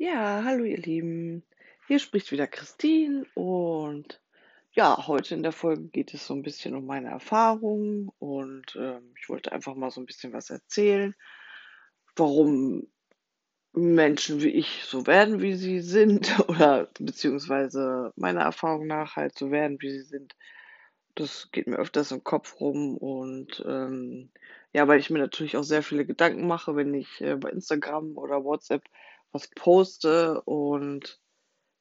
Ja, 0.00 0.42
hallo 0.44 0.62
ihr 0.62 0.78
Lieben. 0.78 1.42
Hier 1.88 1.98
spricht 1.98 2.30
wieder 2.30 2.46
Christine 2.46 3.26
und 3.34 4.20
ja, 4.70 5.08
heute 5.08 5.34
in 5.34 5.42
der 5.42 5.50
Folge 5.50 5.88
geht 5.88 6.14
es 6.14 6.24
so 6.24 6.34
ein 6.34 6.42
bisschen 6.42 6.76
um 6.76 6.86
meine 6.86 7.08
Erfahrungen 7.08 8.08
und 8.20 8.76
ähm, 8.76 9.12
ich 9.20 9.28
wollte 9.28 9.50
einfach 9.50 9.74
mal 9.74 9.90
so 9.90 10.00
ein 10.00 10.06
bisschen 10.06 10.32
was 10.32 10.50
erzählen, 10.50 11.16
warum 12.14 12.86
Menschen 13.72 14.40
wie 14.40 14.50
ich 14.50 14.84
so 14.84 15.04
werden, 15.08 15.40
wie 15.40 15.54
sie 15.56 15.80
sind 15.80 16.38
oder 16.48 16.88
beziehungsweise 17.00 18.12
meiner 18.14 18.42
Erfahrung 18.42 18.86
nach 18.86 19.16
halt 19.16 19.36
so 19.36 19.50
werden, 19.50 19.78
wie 19.80 19.90
sie 19.90 20.02
sind. 20.04 20.36
Das 21.16 21.50
geht 21.50 21.66
mir 21.66 21.78
öfters 21.78 22.12
im 22.12 22.22
Kopf 22.22 22.60
rum 22.60 22.96
und 22.96 23.64
ähm, 23.66 24.30
ja, 24.72 24.86
weil 24.86 25.00
ich 25.00 25.10
mir 25.10 25.18
natürlich 25.18 25.56
auch 25.56 25.64
sehr 25.64 25.82
viele 25.82 26.06
Gedanken 26.06 26.46
mache, 26.46 26.76
wenn 26.76 26.94
ich 26.94 27.20
äh, 27.20 27.34
bei 27.34 27.50
Instagram 27.50 28.16
oder 28.16 28.44
WhatsApp 28.44 28.84
was 29.32 29.48
poste 29.48 30.40
und 30.42 31.20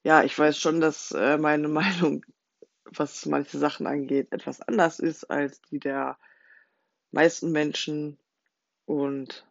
ja, 0.04 0.24
ich 0.24 0.38
weiß 0.38 0.58
schon, 0.58 0.80
dass 0.82 1.12
äh, 1.12 1.38
meine 1.38 1.68
Meinung, 1.68 2.26
was 2.86 3.26
manche 3.26 3.58
Sachen 3.58 3.88
angeht, 3.88 4.32
etwas 4.32 4.62
anders 4.62 5.00
ist 5.00 5.26
als 5.26 5.62
die 5.64 5.80
der 5.80 6.18
meisten 7.12 7.52
Menschen. 7.52 8.18
Und 8.86 9.46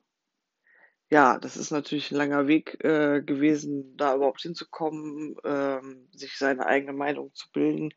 ja, 1.10 1.38
das 1.38 1.56
ist 1.56 1.70
natürlich 1.70 2.10
ein 2.10 2.16
langer 2.16 2.48
Weg 2.48 2.82
äh, 2.84 3.22
gewesen, 3.22 3.96
da 3.96 4.14
überhaupt 4.14 4.40
hinzukommen, 4.40 5.36
ähm, 5.44 6.08
sich 6.12 6.36
seine 6.38 6.66
eigene 6.66 6.92
Meinung 6.92 7.32
zu 7.34 7.50
bilden 7.52 7.92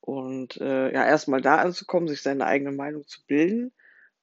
und 0.00 0.56
äh, 0.60 0.92
ja, 0.92 1.06
erstmal 1.06 1.40
da 1.40 1.56
anzukommen, 1.56 2.08
sich 2.08 2.22
seine 2.22 2.46
eigene 2.46 2.72
Meinung 2.72 3.06
zu 3.06 3.24
bilden 3.26 3.72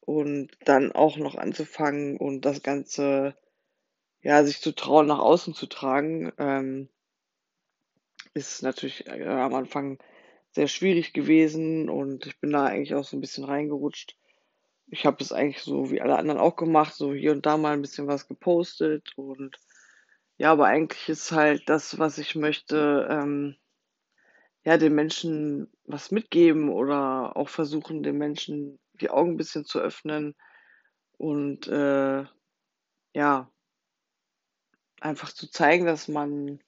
und 0.02 0.52
dann 0.66 0.92
auch 0.92 1.18
noch 1.18 1.36
anzufangen 1.36 2.18
und 2.18 2.46
das 2.46 2.64
Ganze, 2.64 3.36
ja, 4.22 4.44
sich 4.44 4.62
zu 4.62 4.74
trauen, 4.74 5.08
nach 5.08 5.20
außen 5.20 5.54
zu 5.54 5.68
tragen, 5.68 6.32
ähm, 6.38 6.90
ist 8.34 8.64
natürlich 8.64 9.08
äh, 9.08 9.26
am 9.26 9.54
Anfang 9.54 10.00
sehr 10.52 10.68
schwierig 10.68 11.14
gewesen 11.14 11.90
und 11.90 12.26
ich 12.26 12.40
bin 12.40 12.52
da 12.52 12.66
eigentlich 12.66 12.96
auch 12.96 13.04
so 13.04 13.18
ein 13.18 13.22
bisschen 13.22 13.44
reingerutscht. 13.44 14.18
Ich 14.88 15.06
habe 15.06 15.24
es 15.24 15.32
eigentlich 15.32 15.62
so 15.62 15.92
wie 15.92 16.02
alle 16.02 16.18
anderen 16.18 16.40
auch 16.40 16.56
gemacht, 16.56 16.94
so 16.96 17.14
hier 17.14 17.32
und 17.32 17.46
da 17.46 17.58
mal 17.58 17.74
ein 17.74 17.82
bisschen 17.82 18.08
was 18.08 18.28
gepostet 18.28 19.14
und 19.16 19.60
ja, 20.38 20.52
aber 20.54 20.68
eigentlich 20.68 21.10
ist 21.10 21.32
halt 21.32 21.68
das, 21.68 22.00
was 22.00 22.18
ich 22.18 22.36
möchte, 22.36 23.08
ähm, 23.12 23.58
ja, 24.64 24.78
den 24.78 24.96
Menschen 24.96 25.72
was 25.86 26.12
mitgeben 26.12 26.70
oder 26.70 27.36
auch 27.36 27.50
versuchen, 27.50 28.04
den 28.04 28.18
Menschen 28.18 28.80
die 28.94 29.10
Augen 29.10 29.32
ein 29.32 29.38
bisschen 29.38 29.66
zu 29.66 29.80
öffnen 29.80 30.36
und, 31.18 31.68
äh, 31.68 32.26
ja, 33.14 33.52
einfach 35.02 35.32
zu 35.32 35.50
zeigen, 35.50 35.86
dass 35.86 36.08
man 36.08 36.60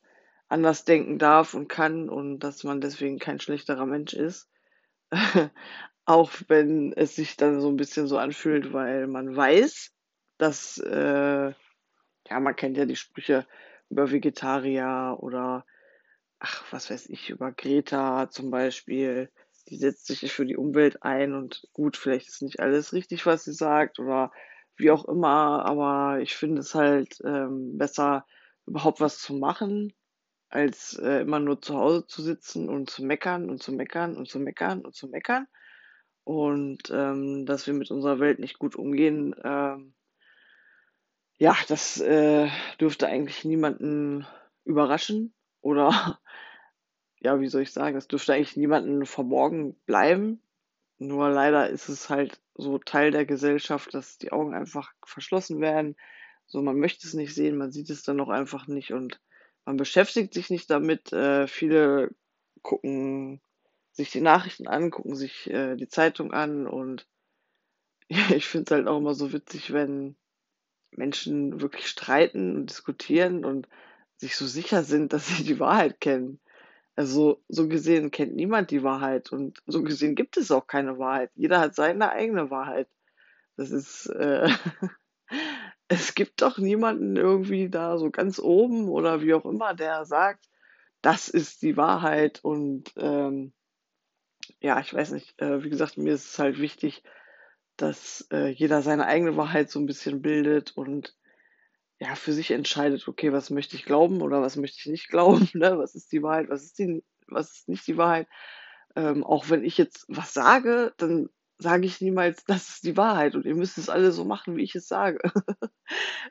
anders 0.47 0.85
denken 0.85 1.17
darf 1.17 1.53
und 1.53 1.67
kann 1.67 2.09
und 2.09 2.39
dass 2.39 2.63
man 2.63 2.81
deswegen 2.81 3.19
kein 3.19 3.39
schlechterer 3.39 3.85
Mensch 3.85 4.13
ist. 4.13 4.49
Auch 6.05 6.31
wenn 6.47 6.93
es 6.93 7.15
sich 7.15 7.37
dann 7.37 7.61
so 7.61 7.69
ein 7.69 7.77
bisschen 7.77 8.07
so 8.07 8.17
anfühlt, 8.17 8.73
weil 8.73 9.07
man 9.07 9.35
weiß, 9.35 9.91
dass, 10.37 10.77
äh 10.79 11.53
ja, 12.29 12.39
man 12.39 12.55
kennt 12.55 12.77
ja 12.77 12.85
die 12.85 12.95
Sprüche 12.95 13.45
über 13.89 14.11
Vegetarier 14.11 15.17
oder, 15.19 15.65
ach, 16.39 16.63
was 16.71 16.89
weiß 16.89 17.09
ich, 17.09 17.29
über 17.29 17.51
Greta 17.51 18.29
zum 18.29 18.51
Beispiel. 18.51 19.29
Die 19.69 19.77
setzt 19.77 20.07
sich 20.07 20.31
für 20.31 20.45
die 20.45 20.57
Umwelt 20.57 21.03
ein 21.03 21.33
und 21.33 21.67
gut, 21.73 21.97
vielleicht 21.97 22.27
ist 22.29 22.41
nicht 22.41 22.59
alles 22.59 22.93
richtig, 22.93 23.25
was 23.25 23.43
sie 23.43 23.53
sagt 23.53 23.99
oder 23.99 24.31
wie 24.81 24.91
auch 24.91 25.05
immer, 25.05 25.65
aber 25.65 26.19
ich 26.21 26.35
finde 26.35 26.61
es 26.61 26.75
halt, 26.75 27.19
ähm, 27.23 27.77
besser, 27.77 28.25
überhaupt 28.65 28.99
was 29.01 29.19
zu 29.19 29.33
machen, 29.33 29.93
als, 30.49 30.97
äh, 30.97 31.21
immer 31.21 31.39
nur 31.39 31.61
zu 31.61 31.75
Hause 31.77 32.05
zu 32.07 32.21
sitzen 32.21 32.69
und 32.69 32.89
zu 32.89 33.03
meckern 33.05 33.49
und 33.49 33.63
zu 33.63 33.71
meckern 33.71 34.17
und 34.17 34.27
zu 34.29 34.39
meckern 34.39 34.81
und 34.81 34.95
zu 34.95 35.07
meckern. 35.07 35.47
Und, 36.23 36.89
ähm, 36.91 37.45
dass 37.45 37.67
wir 37.67 37.73
mit 37.73 37.91
unserer 37.91 38.19
Welt 38.19 38.39
nicht 38.39 38.59
gut 38.59 38.75
umgehen, 38.75 39.35
ähm, 39.43 39.93
ja, 41.39 41.55
das, 41.67 41.99
äh, 41.99 42.49
dürfte 42.79 43.07
eigentlich 43.07 43.45
niemanden 43.45 44.27
überraschen 44.63 45.33
oder 45.61 46.19
ja, 47.19 47.39
wie 47.39 47.47
soll 47.47 47.63
ich 47.63 47.71
sagen, 47.71 47.95
das 47.95 48.07
dürfte 48.07 48.33
eigentlich 48.33 48.57
niemanden 48.57 49.05
verborgen 49.05 49.75
bleiben. 49.85 50.41
Nur 51.01 51.29
leider 51.29 51.67
ist 51.67 51.89
es 51.89 52.11
halt 52.11 52.39
so 52.53 52.77
Teil 52.77 53.09
der 53.09 53.25
Gesellschaft, 53.25 53.91
dass 53.95 54.19
die 54.19 54.31
Augen 54.31 54.53
einfach 54.53 54.93
verschlossen 55.03 55.59
werden. 55.59 55.95
So, 56.45 56.61
man 56.61 56.77
möchte 56.77 57.07
es 57.07 57.15
nicht 57.15 57.33
sehen, 57.33 57.57
man 57.57 57.71
sieht 57.71 57.89
es 57.89 58.03
dann 58.03 58.19
auch 58.21 58.29
einfach 58.29 58.67
nicht 58.67 58.93
und 58.93 59.19
man 59.65 59.77
beschäftigt 59.77 60.31
sich 60.31 60.51
nicht 60.51 60.69
damit. 60.69 61.11
Äh, 61.11 61.47
viele 61.47 62.11
gucken 62.61 63.41
sich 63.93 64.11
die 64.11 64.21
Nachrichten 64.21 64.67
an, 64.67 64.91
gucken 64.91 65.15
sich 65.15 65.49
äh, 65.49 65.75
die 65.75 65.87
Zeitung 65.87 66.33
an 66.33 66.67
und 66.67 67.07
ich 68.07 68.45
finde 68.45 68.65
es 68.65 68.77
halt 68.77 68.87
auch 68.87 68.99
immer 68.99 69.15
so 69.15 69.33
witzig, 69.33 69.73
wenn 69.73 70.15
Menschen 70.91 71.61
wirklich 71.61 71.87
streiten 71.87 72.55
und 72.57 72.69
diskutieren 72.69 73.43
und 73.43 73.67
sich 74.17 74.35
so 74.35 74.45
sicher 74.45 74.83
sind, 74.83 75.13
dass 75.13 75.29
sie 75.29 75.43
die 75.43 75.59
Wahrheit 75.59 75.99
kennen. 75.99 76.39
Also 76.95 77.41
so 77.47 77.67
gesehen 77.67 78.11
kennt 78.11 78.35
niemand 78.35 78.71
die 78.71 78.83
Wahrheit 78.83 79.31
und 79.31 79.61
so 79.65 79.81
gesehen 79.83 80.15
gibt 80.15 80.37
es 80.37 80.51
auch 80.51 80.67
keine 80.67 80.99
Wahrheit. 80.99 81.31
Jeder 81.35 81.59
hat 81.59 81.75
seine 81.75 82.11
eigene 82.11 82.51
Wahrheit. 82.51 82.87
Das 83.55 83.71
ist, 83.71 84.07
äh, 84.07 84.49
es 85.87 86.15
gibt 86.15 86.41
doch 86.41 86.57
niemanden 86.57 87.15
irgendwie 87.15 87.69
da 87.69 87.97
so 87.97 88.11
ganz 88.11 88.39
oben 88.39 88.89
oder 88.89 89.21
wie 89.21 89.33
auch 89.33 89.45
immer, 89.45 89.73
der 89.73 90.05
sagt, 90.05 90.49
das 91.01 91.29
ist 91.29 91.61
die 91.61 91.77
Wahrheit 91.77 92.43
und 92.43 92.91
ähm, 92.97 93.53
ja, 94.59 94.79
ich 94.79 94.93
weiß 94.93 95.11
nicht, 95.11 95.39
äh, 95.41 95.63
wie 95.63 95.69
gesagt, 95.69 95.97
mir 95.97 96.13
ist 96.13 96.31
es 96.33 96.39
halt 96.39 96.59
wichtig, 96.59 97.03
dass 97.77 98.27
äh, 98.31 98.49
jeder 98.49 98.81
seine 98.81 99.07
eigene 99.07 99.37
Wahrheit 99.37 99.71
so 99.71 99.79
ein 99.79 99.85
bisschen 99.87 100.21
bildet 100.21 100.71
und 100.77 101.15
ja, 102.01 102.15
für 102.15 102.33
sich 102.33 102.49
entscheidet, 102.49 103.07
okay, 103.07 103.31
was 103.31 103.51
möchte 103.51 103.75
ich 103.75 103.85
glauben 103.85 104.23
oder 104.23 104.41
was 104.41 104.55
möchte 104.55 104.79
ich 104.79 104.87
nicht 104.87 105.07
glauben, 105.09 105.47
ne? 105.53 105.77
Was 105.77 105.93
ist 105.93 106.11
die 106.11 106.23
Wahrheit, 106.23 106.49
was 106.49 106.63
ist 106.63 106.79
die, 106.79 107.03
was 107.27 107.51
ist 107.51 107.69
nicht 107.69 107.85
die 107.85 107.95
Wahrheit? 107.95 108.27
Ähm, 108.95 109.23
auch 109.23 109.49
wenn 109.49 109.63
ich 109.63 109.77
jetzt 109.77 110.05
was 110.07 110.33
sage, 110.33 110.93
dann 110.97 111.29
sage 111.59 111.85
ich 111.85 112.01
niemals, 112.01 112.43
das 112.47 112.69
ist 112.69 112.85
die 112.85 112.97
Wahrheit 112.97 113.35
und 113.35 113.45
ihr 113.45 113.53
müsst 113.53 113.77
es 113.77 113.87
alle 113.87 114.11
so 114.11 114.25
machen, 114.25 114.57
wie 114.57 114.63
ich 114.63 114.75
es 114.75 114.87
sage. 114.87 115.19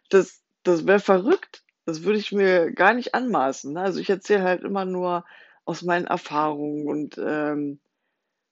Das, 0.09 0.43
das 0.63 0.87
wäre 0.87 1.01
verrückt. 1.01 1.65
Das 1.85 2.03
würde 2.03 2.19
ich 2.19 2.33
mir 2.33 2.73
gar 2.73 2.95
nicht 2.95 3.15
anmaßen. 3.15 3.75
Ne? 3.75 3.81
Also 3.83 4.01
ich 4.01 4.09
erzähle 4.09 4.43
halt 4.43 4.65
immer 4.65 4.87
nur 4.87 5.27
aus 5.67 5.83
meinen 5.83 6.07
Erfahrungen 6.07 6.89
und 6.89 7.19
ähm, 7.19 7.79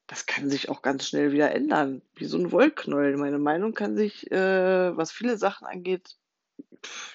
das 0.07 0.27
kann 0.27 0.51
sich 0.51 0.69
auch 0.69 0.83
ganz 0.83 1.09
schnell 1.09 1.33
wieder 1.33 1.51
ändern, 1.53 2.03
wie 2.15 2.27
so 2.27 2.37
ein 2.37 2.53
Wollknäuel. 2.53 3.17
Meine 3.17 3.39
Meinung 3.39 3.73
kann 3.73 3.97
sich, 3.97 4.31
äh, 4.31 4.97
was 4.97 5.11
viele 5.11 5.39
Sachen 5.39 5.67
angeht, 5.67 6.19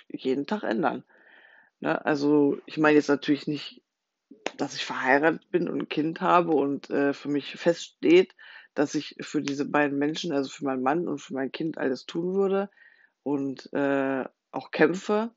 jeden 0.09 0.45
Tag 0.45 0.63
ändern. 0.63 1.03
Ne? 1.79 2.03
Also 2.05 2.57
ich 2.65 2.77
meine 2.77 2.95
jetzt 2.95 3.09
natürlich 3.09 3.47
nicht, 3.47 3.81
dass 4.57 4.75
ich 4.75 4.85
verheiratet 4.85 5.49
bin 5.51 5.69
und 5.69 5.81
ein 5.81 5.89
Kind 5.89 6.21
habe 6.21 6.51
und 6.51 6.89
äh, 6.89 7.13
für 7.13 7.29
mich 7.29 7.55
feststeht, 7.55 8.35
dass 8.73 8.95
ich 8.95 9.15
für 9.21 9.41
diese 9.41 9.65
beiden 9.65 9.97
Menschen, 9.99 10.31
also 10.31 10.49
für 10.49 10.65
meinen 10.65 10.83
Mann 10.83 11.07
und 11.07 11.19
für 11.19 11.33
mein 11.33 11.51
Kind 11.51 11.77
alles 11.77 12.05
tun 12.05 12.33
würde 12.33 12.69
und 13.23 13.71
äh, 13.73 14.25
auch 14.51 14.71
kämpfe, 14.71 15.31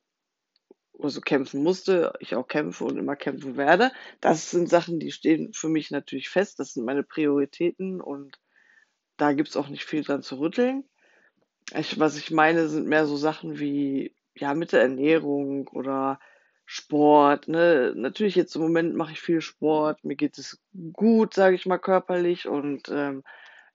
also 0.98 1.20
kämpfen 1.20 1.62
musste, 1.62 2.15
ich 2.20 2.34
auch 2.34 2.48
kämpfe 2.48 2.84
und 2.84 2.97
immer 2.97 3.16
kämpfen 3.16 3.56
werde. 3.56 3.92
Das 4.20 4.50
sind 4.50 4.69
Sachen, 4.69 4.98
die 4.98 5.12
stehen 5.12 5.53
für 5.53 5.69
mich 5.69 5.91
natürlich 5.91 6.28
fest. 6.28 6.59
Das 6.59 6.72
sind 6.72 6.84
meine 6.84 7.03
Prioritäten 7.03 8.00
und 8.00 8.38
da 9.16 9.32
gibt's 9.32 9.56
auch 9.56 9.69
nicht 9.69 9.84
viel 9.84 10.03
dran 10.03 10.22
zu 10.22 10.38
rütteln. 10.38 10.84
Ich, 11.75 11.99
was 11.99 12.16
ich 12.16 12.31
meine, 12.31 12.69
sind 12.69 12.87
mehr 12.87 13.06
so 13.06 13.16
Sachen 13.16 13.59
wie, 13.59 14.15
ja, 14.34 14.54
mit 14.54 14.72
der 14.72 14.82
Ernährung 14.82 15.69
oder 15.69 16.21
Sport, 16.65 17.48
ne? 17.48 17.92
Natürlich 17.97 18.34
jetzt 18.34 18.57
im 18.57 18.63
Moment 18.63 18.95
mache 18.97 19.13
ich 19.13 19.21
viel 19.21 19.41
Sport, 19.41 20.04
mir 20.04 20.16
geht 20.16 20.39
es 20.39 20.60
gut, 20.92 21.34
sage 21.34 21.57
ich 21.57 21.66
mal, 21.66 21.78
körperlich 21.78 22.48
und 22.48 22.89
ähm, 22.91 23.22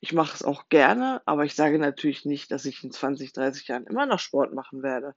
ich 0.02 0.14
mache 0.14 0.36
es 0.36 0.44
auch 0.44 0.68
gerne, 0.70 1.22
aber 1.26 1.46
ich 1.46 1.56
sage 1.56 1.80
natürlich 1.80 2.26
nicht, 2.26 2.52
dass 2.52 2.66
ich 2.66 2.84
in 2.84 2.92
20, 2.92 3.34
30 3.34 3.68
Jahren 3.68 3.86
immer 3.88 4.06
noch 4.06 4.20
Sport 4.20 4.54
machen 4.54 4.84
werde. 4.84 5.16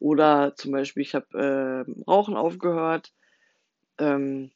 Oder 0.00 0.54
zum 0.56 0.72
Beispiel, 0.72 1.02
ich 1.02 1.14
habe 1.14 1.84
ähm, 1.86 2.04
Rauchen 2.06 2.36
aufgehört, 2.36 3.12
ähm, 3.98 4.50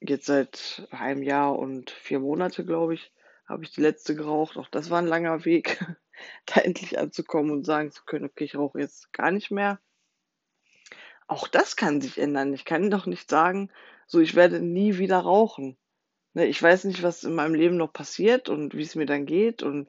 jetzt 0.00 0.26
seit 0.26 0.86
einem 0.90 1.22
Jahr 1.22 1.58
und 1.58 1.90
vier 1.90 2.20
Monate, 2.20 2.64
glaube 2.64 2.94
ich, 2.94 3.12
habe 3.46 3.64
ich 3.64 3.72
die 3.72 3.80
letzte 3.80 4.14
geraucht. 4.14 4.56
Auch 4.58 4.68
das 4.68 4.90
war 4.90 4.98
ein 4.98 5.06
langer 5.06 5.44
Weg, 5.44 5.80
da 6.46 6.60
endlich 6.60 6.98
anzukommen 6.98 7.50
und 7.50 7.64
sagen 7.64 7.90
zu 7.90 8.04
können, 8.04 8.26
okay, 8.26 8.44
ich 8.44 8.56
rauche 8.56 8.80
jetzt 8.80 9.12
gar 9.12 9.30
nicht 9.30 9.50
mehr. 9.50 9.80
Auch 11.26 11.48
das 11.48 11.76
kann 11.76 12.00
sich 12.00 12.18
ändern. 12.18 12.52
Ich 12.52 12.64
kann 12.64 12.90
doch 12.90 13.06
nicht 13.06 13.30
sagen, 13.30 13.70
so, 14.06 14.20
ich 14.20 14.34
werde 14.34 14.60
nie 14.60 14.98
wieder 14.98 15.18
rauchen. 15.18 15.76
Ne, 16.34 16.46
ich 16.46 16.62
weiß 16.62 16.84
nicht, 16.84 17.02
was 17.02 17.24
in 17.24 17.34
meinem 17.34 17.54
Leben 17.54 17.76
noch 17.76 17.92
passiert 17.92 18.48
und 18.48 18.74
wie 18.74 18.82
es 18.82 18.94
mir 18.96 19.06
dann 19.06 19.24
geht 19.26 19.62
und 19.62 19.88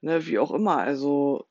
ne, 0.00 0.26
wie 0.26 0.38
auch 0.38 0.52
immer. 0.52 0.78
Also 0.78 1.48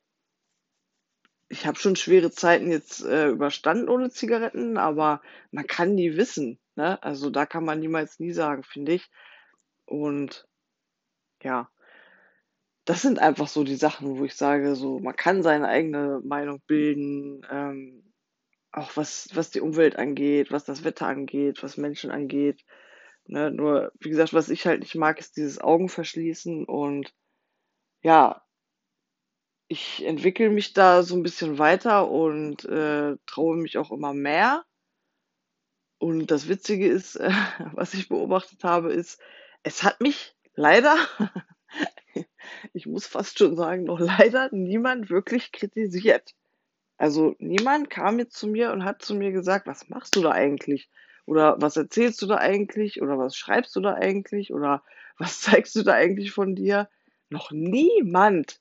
ich 1.49 1.65
habe 1.65 1.79
schon 1.79 1.95
schwere 1.95 2.31
Zeiten 2.31 2.69
jetzt 2.71 3.03
äh, 3.03 3.27
überstanden 3.29 3.89
ohne 3.89 4.09
Zigaretten, 4.09 4.77
aber 4.77 5.21
man 5.51 5.65
kann 5.67 5.95
nie 5.95 6.17
wissen, 6.17 6.59
ne? 6.75 7.01
Also 7.03 7.29
da 7.29 7.45
kann 7.45 7.65
man 7.65 7.79
niemals 7.79 8.19
nie 8.19 8.31
sagen, 8.31 8.63
finde 8.63 8.93
ich. 8.93 9.09
Und 9.85 10.47
ja, 11.41 11.69
das 12.88 13.01
sind 13.01 13.19
einfach 13.19 13.50
so 13.50 13.66
die 13.66 13.75
Sachen, 13.75 14.18
wo 14.18 14.24
ich 14.24 14.36
sage, 14.36 14.74
so 14.75 15.00
man 15.00 15.16
kann 15.16 15.44
seine 15.44 15.68
eigene 15.68 16.22
Meinung 16.24 16.62
bilden, 16.68 17.45
ähm, 17.51 18.13
auch 18.72 18.95
was, 18.95 19.28
was 19.34 19.51
die 19.51 19.60
Umwelt 19.60 19.98
angeht, 19.98 20.51
was 20.51 20.63
das 20.63 20.86
Wetter 20.86 21.06
angeht, 21.07 21.62
was 21.63 21.75
Menschen 21.75 22.12
angeht. 22.12 22.63
Ne? 23.25 23.51
Nur, 23.51 23.92
wie 24.00 24.10
gesagt, 24.10 24.34
was 24.34 24.48
ich 24.48 24.66
halt 24.66 24.80
nicht 24.80 24.95
mag, 24.95 25.19
ist 25.19 25.36
dieses 25.36 25.60
Augenverschließen 25.60 26.63
und 26.63 27.13
ja, 28.04 28.42
ich 29.68 30.06
entwickle 30.06 30.50
mich 30.50 30.72
da 30.72 31.04
so 31.04 31.13
ein 31.18 31.24
bisschen 31.24 31.57
weiter 31.57 32.10
und 32.10 32.63
äh, 32.63 33.18
traue 33.25 33.57
mich 33.57 33.78
auch 33.78 33.92
immer 33.92 34.13
mehr. 34.13 34.63
Und 35.98 36.31
das 36.31 36.48
Witzige 36.48 36.88
ist, 36.88 37.18
äh, 37.18 37.31
was 37.74 37.94
ich 37.94 38.07
beobachtet 38.07 38.63
habe, 38.63 38.94
ist, 38.94 39.19
es 39.63 39.84
hat 39.84 40.00
mich 40.00 40.38
leider, 40.56 40.95
ich 42.73 42.85
muss 42.85 43.07
fast 43.07 43.37
schon 43.37 43.55
sagen, 43.55 43.83
noch 43.83 43.99
leider 43.99 44.49
niemand 44.51 45.09
wirklich 45.09 45.51
kritisiert. 45.51 46.33
Also 46.97 47.35
niemand 47.39 47.89
kam 47.89 48.19
jetzt 48.19 48.35
zu 48.35 48.47
mir 48.47 48.71
und 48.71 48.83
hat 48.83 49.01
zu 49.01 49.15
mir 49.15 49.31
gesagt, 49.31 49.67
was 49.67 49.89
machst 49.89 50.15
du 50.15 50.21
da 50.21 50.31
eigentlich? 50.31 50.89
Oder 51.25 51.57
was 51.59 51.77
erzählst 51.77 52.21
du 52.21 52.25
da 52.25 52.37
eigentlich? 52.37 53.01
Oder 53.01 53.17
was 53.17 53.35
schreibst 53.35 53.75
du 53.75 53.81
da 53.81 53.93
eigentlich? 53.93 54.53
Oder 54.53 54.83
was 55.17 55.41
zeigst 55.41 55.75
du 55.75 55.83
da 55.83 55.93
eigentlich 55.93 56.31
von 56.31 56.55
dir? 56.55 56.89
Noch 57.29 57.51
niemand 57.51 58.59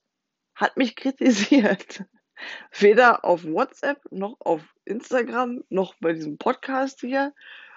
hat 0.54 0.76
mich 0.76 0.96
kritisiert. 0.96 2.04
Weder 2.78 3.24
auf 3.24 3.44
WhatsApp 3.44 4.00
noch 4.10 4.36
auf 4.40 4.62
Instagram 4.84 5.64
noch 5.70 5.94
bei 6.00 6.12
diesem 6.12 6.36
Podcast 6.36 7.00
hier. 7.00 7.32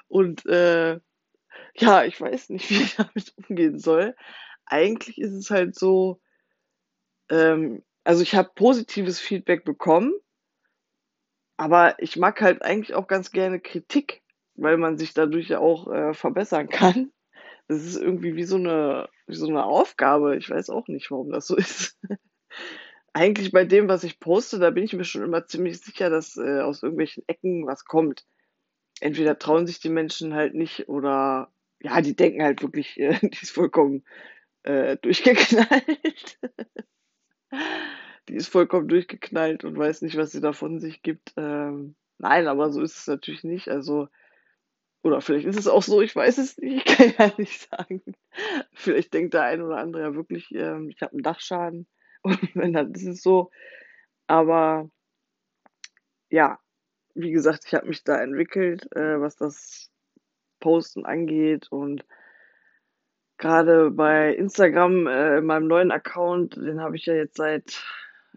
Und 0.10 0.46
äh, 0.48 1.00
ja, 1.76 2.04
ich 2.04 2.20
weiß 2.20 2.50
nicht, 2.50 2.70
wie 2.70 2.82
ich 2.82 2.96
damit 2.96 3.34
umgehen 3.48 3.80
soll. 3.80 4.16
Eigentlich 4.70 5.18
ist 5.18 5.34
es 5.34 5.50
halt 5.52 5.76
so, 5.76 6.22
ähm, 7.30 7.84
also 8.04 8.22
ich 8.22 8.36
habe 8.36 8.52
positives 8.56 9.20
Feedback 9.20 9.66
bekommen, 9.66 10.14
aber 11.58 12.02
ich 12.02 12.16
mag 12.16 12.40
halt 12.42 12.62
eigentlich 12.62 12.94
auch 12.94 13.08
ganz 13.08 13.32
gerne 13.32 13.60
Kritik, 13.60 14.22
weil 14.56 14.78
man 14.78 14.98
sich 14.98 15.14
dadurch 15.14 15.50
ja 15.50 15.60
auch 15.60 15.92
äh, 15.92 16.14
verbessern 16.14 16.70
kann. 16.70 17.12
Das 17.68 17.84
ist 17.84 17.98
irgendwie 17.98 18.36
wie 18.36 18.46
so 18.46 18.56
eine, 18.56 19.10
wie 19.28 19.36
so 19.36 19.48
eine 19.48 19.66
Aufgabe. 19.66 20.38
Ich 20.38 20.50
weiß 20.50 20.70
auch 20.70 20.88
nicht, 20.88 21.12
warum 21.12 21.32
das 21.32 21.48
so 21.48 21.56
ist. 21.56 22.00
Eigentlich 23.14 23.52
bei 23.52 23.66
dem, 23.66 23.88
was 23.88 24.04
ich 24.04 24.20
poste, 24.20 24.60
da 24.60 24.70
bin 24.70 24.84
ich 24.84 24.94
mir 24.94 25.04
schon 25.04 25.24
immer 25.24 25.46
ziemlich 25.46 25.82
sicher, 25.82 26.10
dass 26.10 26.38
äh, 26.38 26.62
aus 26.62 26.84
irgendwelchen 26.84 27.24
Ecken 27.28 27.66
was 27.66 27.86
kommt. 27.86 28.26
Entweder 29.02 29.38
trauen 29.40 29.68
sich 29.68 29.80
die 29.80 29.90
Menschen 29.90 30.34
halt 30.34 30.54
nicht 30.56 30.90
oder 30.90 31.52
ja, 31.82 32.02
die 32.02 32.16
denken 32.16 32.44
halt 32.44 32.62
wirklich, 32.62 32.98
äh, 33.00 33.20
die 33.22 33.42
ist 33.42 33.52
vollkommen 33.52 34.04
äh, 34.64 34.98
durchgeknallt. 34.98 36.40
Die 38.28 38.36
ist 38.36 38.48
vollkommen 38.48 38.88
durchgeknallt 38.88 39.64
und 39.64 39.78
weiß 39.78 40.02
nicht, 40.04 40.18
was 40.18 40.32
sie 40.32 40.42
da 40.42 40.54
von 40.54 40.80
sich 40.80 41.02
gibt. 41.02 41.34
Ähm, 41.36 41.96
nein, 42.18 42.48
aber 42.48 42.72
so 42.72 42.82
ist 42.82 42.98
es 42.98 43.08
natürlich 43.08 43.44
nicht. 43.44 43.70
Also, 43.70 44.08
oder 45.02 45.22
vielleicht 45.22 45.46
ist 45.46 45.58
es 45.58 45.68
auch 45.68 45.82
so, 45.82 46.02
ich 46.02 46.16
weiß 46.16 46.38
es 46.38 46.58
nicht, 46.58 46.88
ich 46.88 46.98
kann 46.98 47.14
ja 47.18 47.34
nicht 47.38 47.70
sagen. 47.70 48.02
Vielleicht 48.74 49.14
denkt 49.14 49.34
der 49.34 49.44
ein 49.44 49.62
oder 49.62 49.78
andere 49.78 50.04
ja 50.04 50.16
wirklich, 50.16 50.54
ähm, 50.54 50.90
ich 50.90 51.02
habe 51.02 51.14
einen 51.14 51.24
Dachschaden. 51.24 51.88
Und 52.22 52.56
wenn 52.56 52.74
dann 52.74 52.94
ist 52.94 53.06
es 53.06 53.22
so. 53.22 53.50
Aber 54.28 54.90
ja, 56.30 56.60
wie 57.16 57.32
gesagt, 57.32 57.64
ich 57.66 57.74
habe 57.74 57.88
mich 57.88 58.04
da 58.04 58.22
entwickelt, 58.22 58.88
äh, 58.96 59.20
was 59.20 59.36
das 59.36 59.90
Posten 60.60 61.06
angeht 61.06 61.72
und 61.72 62.06
gerade 63.40 63.90
bei 63.90 64.36
Instagram, 64.36 65.08
äh, 65.08 65.40
in 65.40 65.46
meinem 65.46 65.68
neuen 65.68 65.92
Account, 65.92 66.58
den 66.58 66.80
habe 66.82 66.96
ich 66.98 67.06
ja 67.08 67.16
jetzt 67.16 67.38
seit, 67.38 67.84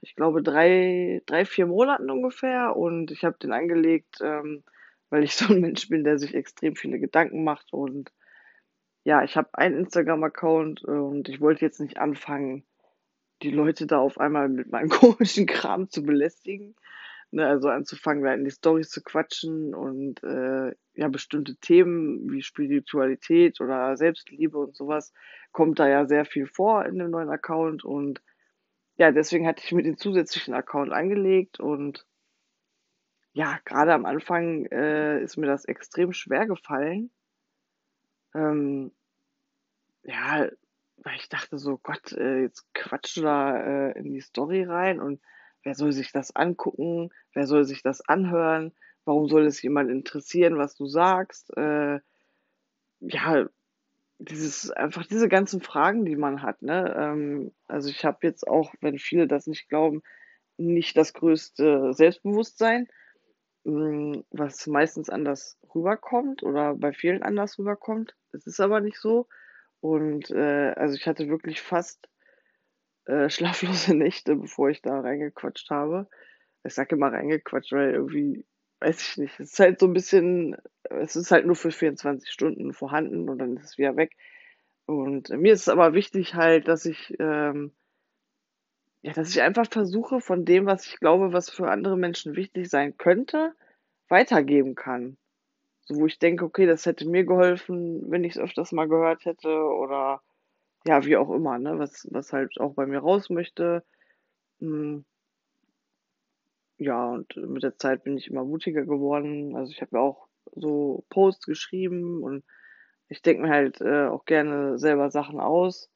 ich 0.00 0.14
glaube, 0.14 0.42
drei, 0.42 1.20
drei, 1.26 1.44
vier 1.44 1.66
Monaten 1.66 2.10
ungefähr 2.10 2.74
und 2.76 3.10
ich 3.10 3.24
habe 3.24 3.36
den 3.38 3.52
angelegt, 3.52 4.18
ähm, 4.22 4.64
weil 5.10 5.24
ich 5.24 5.34
so 5.36 5.52
ein 5.52 5.60
Mensch 5.60 5.88
bin, 5.88 6.04
der 6.04 6.18
sich 6.18 6.34
extrem 6.34 6.76
viele 6.76 6.98
Gedanken 6.98 7.44
macht 7.44 7.72
und 7.72 8.10
ja, 9.04 9.24
ich 9.24 9.36
habe 9.36 9.48
einen 9.54 9.76
Instagram-Account 9.76 10.84
und 10.84 11.28
ich 11.28 11.40
wollte 11.40 11.64
jetzt 11.64 11.80
nicht 11.80 11.98
anfangen, 11.98 12.64
die 13.42 13.50
Leute 13.50 13.88
da 13.88 13.98
auf 13.98 14.18
einmal 14.18 14.48
mit 14.48 14.70
meinem 14.70 14.88
komischen 14.90 15.46
Kram 15.46 15.90
zu 15.90 16.04
belästigen. 16.04 16.76
Ne, 17.34 17.46
also 17.46 17.68
anzufangen, 17.70 18.22
da 18.22 18.34
in 18.34 18.44
die 18.44 18.50
Storys 18.50 18.90
zu 18.90 19.02
quatschen 19.02 19.74
und 19.74 20.22
äh, 20.22 20.74
ja, 20.92 21.08
bestimmte 21.08 21.56
Themen 21.56 22.30
wie 22.30 22.42
Spiritualität 22.42 23.58
oder 23.62 23.96
Selbstliebe 23.96 24.58
und 24.58 24.76
sowas 24.76 25.14
kommt 25.50 25.78
da 25.78 25.88
ja 25.88 26.04
sehr 26.06 26.26
viel 26.26 26.46
vor 26.46 26.84
in 26.84 26.98
dem 26.98 27.10
neuen 27.10 27.30
Account 27.30 27.84
und 27.84 28.20
ja, 28.96 29.12
deswegen 29.12 29.46
hatte 29.46 29.62
ich 29.64 29.72
mir 29.72 29.82
den 29.82 29.96
zusätzlichen 29.96 30.52
Account 30.52 30.92
angelegt 30.92 31.58
und 31.58 32.06
ja, 33.32 33.58
gerade 33.64 33.94
am 33.94 34.04
Anfang 34.04 34.66
äh, 34.66 35.22
ist 35.22 35.38
mir 35.38 35.46
das 35.46 35.64
extrem 35.64 36.12
schwer 36.12 36.46
gefallen. 36.46 37.10
Ähm, 38.34 38.92
ja, 40.02 40.50
weil 40.98 41.16
ich 41.16 41.30
dachte 41.30 41.56
so, 41.56 41.78
Gott, 41.78 42.12
äh, 42.12 42.42
jetzt 42.42 42.66
quatsch 42.74 43.16
da 43.22 43.56
äh, 43.88 43.98
in 43.98 44.12
die 44.12 44.20
Story 44.20 44.64
rein 44.64 45.00
und 45.00 45.22
wer 45.62 45.74
soll 45.74 45.92
sich 45.92 46.12
das 46.12 46.34
angucken? 46.34 47.10
Wer 47.34 47.46
soll 47.46 47.64
sich 47.64 47.82
das 47.82 48.06
anhören? 48.08 48.72
Warum 49.04 49.28
soll 49.28 49.46
es 49.46 49.62
jemand 49.62 49.90
interessieren, 49.90 50.58
was 50.58 50.74
du 50.74 50.86
sagst? 50.86 51.56
Äh, 51.56 52.00
ja, 53.00 53.48
dieses 54.18 54.70
einfach 54.70 55.06
diese 55.06 55.28
ganzen 55.28 55.60
Fragen, 55.60 56.04
die 56.04 56.16
man 56.16 56.42
hat, 56.42 56.62
ne? 56.62 56.94
Ähm, 56.96 57.52
also 57.66 57.88
ich 57.90 58.04
habe 58.04 58.18
jetzt 58.22 58.46
auch, 58.46 58.72
wenn 58.80 58.98
viele 58.98 59.26
das 59.26 59.46
nicht 59.46 59.68
glauben, 59.68 60.02
nicht 60.56 60.96
das 60.96 61.12
größte 61.12 61.92
Selbstbewusstsein, 61.92 62.88
hm, 63.64 64.24
was 64.30 64.66
meistens 64.66 65.10
anders 65.10 65.58
rüberkommt 65.74 66.42
oder 66.42 66.74
bei 66.74 66.92
vielen 66.92 67.22
anders 67.22 67.58
rüberkommt. 67.58 68.16
Es 68.32 68.46
ist 68.46 68.60
aber 68.60 68.80
nicht 68.80 68.98
so. 68.98 69.28
Und 69.80 70.30
äh, 70.30 70.72
also 70.76 70.94
ich 70.94 71.06
hatte 71.06 71.28
wirklich 71.28 71.60
fast 71.60 72.08
äh, 73.06 73.28
schlaflose 73.30 73.94
Nächte, 73.94 74.36
bevor 74.36 74.70
ich 74.70 74.82
da 74.82 75.00
reingequatscht 75.00 75.70
habe. 75.70 76.08
Ich 76.64 76.74
sage 76.74 76.96
immer 76.96 77.12
reingequatscht, 77.12 77.72
weil 77.72 77.92
irgendwie, 77.92 78.44
weiß 78.80 79.02
ich 79.02 79.16
nicht, 79.18 79.40
es 79.40 79.52
ist 79.52 79.60
halt 79.60 79.80
so 79.80 79.86
ein 79.86 79.92
bisschen, 79.92 80.56
es 80.90 81.16
ist 81.16 81.30
halt 81.30 81.46
nur 81.46 81.56
für 81.56 81.70
24 81.70 82.30
Stunden 82.30 82.72
vorhanden 82.72 83.28
und 83.28 83.38
dann 83.38 83.56
ist 83.56 83.64
es 83.64 83.78
wieder 83.78 83.96
weg. 83.96 84.16
Und 84.86 85.30
mir 85.30 85.52
ist 85.52 85.62
es 85.62 85.68
aber 85.68 85.94
wichtig 85.94 86.34
halt, 86.34 86.68
dass 86.68 86.86
ich, 86.86 87.14
ähm, 87.18 87.72
ja, 89.02 89.12
dass 89.12 89.30
ich 89.30 89.42
einfach 89.42 89.66
versuche, 89.68 90.20
von 90.20 90.44
dem, 90.44 90.66
was 90.66 90.86
ich 90.86 90.98
glaube, 91.00 91.32
was 91.32 91.50
für 91.50 91.68
andere 91.70 91.96
Menschen 91.96 92.36
wichtig 92.36 92.68
sein 92.68 92.96
könnte, 92.96 93.54
weitergeben 94.08 94.74
kann. 94.74 95.16
So, 95.86 95.96
wo 95.96 96.06
ich 96.06 96.18
denke, 96.18 96.44
okay, 96.44 96.66
das 96.66 96.86
hätte 96.86 97.08
mir 97.08 97.24
geholfen, 97.24 98.10
wenn 98.10 98.24
ich 98.24 98.36
es 98.36 98.38
öfters 98.38 98.72
mal 98.72 98.88
gehört 98.88 99.24
hätte 99.24 99.48
oder 99.48 100.22
ja, 100.86 101.04
wie 101.04 101.16
auch 101.16 101.30
immer, 101.30 101.58
ne, 101.58 101.78
was, 101.78 102.06
was 102.10 102.32
halt 102.32 102.58
auch 102.60 102.74
bei 102.74 102.86
mir 102.86 102.98
raus 103.00 103.30
möchte. 103.30 103.84
Hm, 104.60 105.04
ja, 106.78 107.10
und 107.10 107.36
mit 107.36 107.62
der 107.62 107.76
Zeit 107.76 108.04
bin 108.04 108.16
ich 108.16 108.28
immer 108.28 108.44
mutiger 108.44 108.84
geworden. 108.84 109.56
Also 109.56 109.72
ich 109.72 109.80
habe 109.82 109.96
ja 109.96 110.02
auch 110.02 110.28
so 110.54 111.04
Posts 111.10 111.46
geschrieben 111.46 112.22
und 112.22 112.44
ich 113.08 113.22
denke 113.22 113.42
mir 113.42 113.50
halt 113.50 113.80
äh, 113.80 114.06
auch 114.06 114.24
gerne 114.24 114.78
selber 114.78 115.10
Sachen 115.10 115.40
aus 115.40 115.90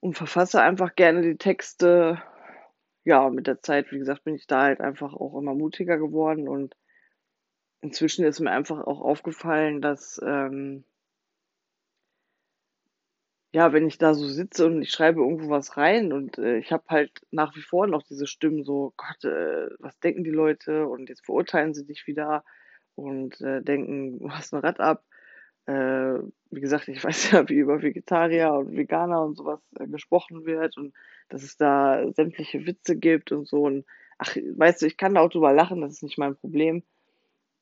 und 0.00 0.16
verfasse 0.16 0.60
einfach 0.60 0.94
gerne 0.94 1.22
die 1.22 1.36
Texte. 1.36 2.22
Ja, 3.04 3.26
und 3.26 3.34
mit 3.34 3.46
der 3.46 3.60
Zeit, 3.62 3.90
wie 3.92 3.98
gesagt, 3.98 4.24
bin 4.24 4.34
ich 4.34 4.46
da 4.46 4.62
halt 4.62 4.80
einfach 4.80 5.14
auch 5.14 5.38
immer 5.38 5.54
mutiger 5.54 5.98
geworden 5.98 6.48
und 6.48 6.76
inzwischen 7.80 8.24
ist 8.24 8.40
mir 8.40 8.50
einfach 8.50 8.80
auch 8.86 9.00
aufgefallen, 9.00 9.80
dass 9.80 10.20
ähm, 10.24 10.84
ja, 13.52 13.72
wenn 13.72 13.86
ich 13.86 13.98
da 13.98 14.14
so 14.14 14.26
sitze 14.26 14.66
und 14.66 14.80
ich 14.82 14.90
schreibe 14.90 15.20
irgendwo 15.20 15.50
was 15.50 15.76
rein 15.76 16.12
und 16.12 16.38
äh, 16.38 16.56
ich 16.56 16.72
habe 16.72 16.84
halt 16.88 17.12
nach 17.30 17.54
wie 17.54 17.60
vor 17.60 17.86
noch 17.86 18.02
diese 18.02 18.26
Stimmen 18.26 18.64
so, 18.64 18.94
Gott, 18.96 19.24
äh, 19.24 19.68
was 19.78 19.98
denken 20.00 20.24
die 20.24 20.30
Leute 20.30 20.86
und 20.86 21.10
jetzt 21.10 21.24
verurteilen 21.26 21.74
sie 21.74 21.84
dich 21.84 22.06
wieder 22.06 22.44
und 22.94 23.40
äh, 23.42 23.62
denken, 23.62 24.18
du 24.20 24.30
hast 24.30 24.54
ein 24.54 24.60
Rad 24.60 24.80
ab. 24.80 25.04
Äh, 25.66 26.18
wie 26.50 26.60
gesagt, 26.60 26.88
ich 26.88 27.04
weiß 27.04 27.32
ja, 27.32 27.48
wie 27.48 27.56
über 27.56 27.82
Vegetarier 27.82 28.52
und 28.54 28.76
Veganer 28.76 29.22
und 29.22 29.36
sowas 29.36 29.60
äh, 29.78 29.86
gesprochen 29.86 30.46
wird 30.46 30.76
und 30.78 30.94
dass 31.28 31.42
es 31.42 31.56
da 31.56 32.10
sämtliche 32.12 32.66
Witze 32.66 32.96
gibt 32.96 33.32
und 33.32 33.46
so. 33.46 33.62
Und 33.62 33.84
ach, 34.18 34.34
weißt 34.36 34.82
du, 34.82 34.86
ich 34.86 34.96
kann 34.96 35.14
da 35.14 35.20
auch 35.20 35.30
drüber 35.30 35.52
lachen, 35.52 35.82
das 35.82 35.92
ist 35.94 36.02
nicht 36.02 36.18
mein 36.18 36.36
Problem. 36.36 36.82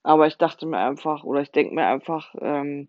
Aber 0.03 0.27
ich 0.29 0.39
dachte 0.39 0.67
mir 0.67 0.79
einfach, 0.79 1.25
oder 1.25 1.43
ich 1.43 1.53
denke 1.53 1.75
mir 1.75 1.87
einfach, 1.87 2.35
ähm, 2.41 2.89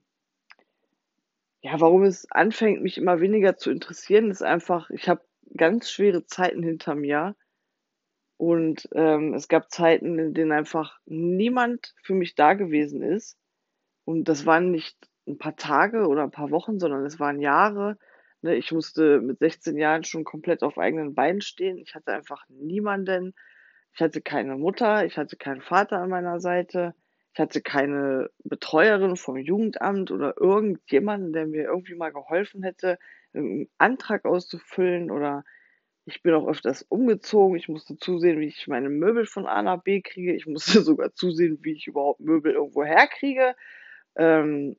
ja, 1.61 1.79
warum 1.79 2.03
es 2.03 2.29
anfängt, 2.31 2.81
mich 2.81 2.97
immer 2.97 3.19
weniger 3.21 3.57
zu 3.57 3.71
interessieren, 3.71 4.31
ist 4.31 4.43
einfach, 4.43 4.89
ich 4.89 5.07
habe 5.09 5.21
ganz 5.55 5.91
schwere 5.91 6.25
Zeiten 6.25 6.63
hinter 6.63 6.95
mir 6.95 7.35
Und 8.37 8.89
ähm, 8.93 9.33
es 9.35 9.47
gab 9.47 9.71
Zeiten, 9.71 10.17
in 10.17 10.33
denen 10.33 10.51
einfach 10.51 10.99
niemand 11.05 11.93
für 12.01 12.15
mich 12.15 12.35
da 12.35 12.53
gewesen 12.53 13.03
ist. 13.03 13.37
Und 14.05 14.25
das 14.29 14.45
waren 14.45 14.71
nicht 14.71 14.97
ein 15.27 15.37
paar 15.37 15.55
Tage 15.55 16.07
oder 16.07 16.23
ein 16.23 16.31
paar 16.31 16.51
Wochen, 16.51 16.79
sondern 16.79 17.05
es 17.05 17.19
waren 17.19 17.39
Jahre. 17.39 17.97
Ne? 18.41 18.55
Ich 18.55 18.71
musste 18.71 19.21
mit 19.21 19.39
16 19.39 19.77
Jahren 19.77 20.03
schon 20.03 20.23
komplett 20.23 20.63
auf 20.63 20.77
eigenen 20.79 21.13
Beinen 21.15 21.41
stehen. 21.41 21.77
Ich 21.77 21.93
hatte 21.95 22.13
einfach 22.13 22.43
niemanden. 22.49 23.33
Ich 23.93 24.01
hatte 24.01 24.21
keine 24.21 24.57
Mutter, 24.57 25.05
ich 25.05 25.17
hatte 25.17 25.37
keinen 25.37 25.61
Vater 25.61 25.99
an 25.99 26.09
meiner 26.09 26.39
Seite. 26.39 26.95
Ich 27.33 27.39
hatte 27.39 27.61
keine 27.61 28.29
Betreuerin 28.43 29.15
vom 29.15 29.37
Jugendamt 29.37 30.11
oder 30.11 30.35
irgendjemanden, 30.37 31.31
der 31.33 31.47
mir 31.47 31.63
irgendwie 31.63 31.95
mal 31.95 32.11
geholfen 32.11 32.63
hätte, 32.63 32.99
einen 33.33 33.69
Antrag 33.77 34.25
auszufüllen 34.25 35.11
oder 35.11 35.43
ich 36.05 36.21
bin 36.23 36.33
auch 36.33 36.47
öfters 36.47 36.83
umgezogen. 36.83 37.55
Ich 37.55 37.69
musste 37.69 37.97
zusehen, 37.97 38.39
wie 38.39 38.47
ich 38.47 38.67
meine 38.67 38.89
Möbel 38.89 39.25
von 39.25 39.45
A 39.45 39.61
nach 39.61 39.81
B 39.81 40.01
kriege. 40.01 40.33
Ich 40.33 40.47
musste 40.47 40.81
sogar 40.83 41.13
zusehen, 41.13 41.59
wie 41.61 41.73
ich 41.73 41.87
überhaupt 41.87 42.19
Möbel 42.19 42.53
irgendwo 42.53 42.83
herkriege. 42.83 43.55
Ähm, 44.15 44.75